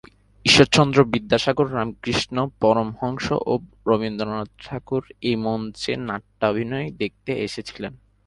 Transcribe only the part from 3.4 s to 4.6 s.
ও Rabindranath